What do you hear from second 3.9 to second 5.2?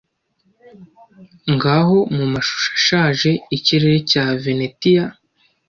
cya venetiya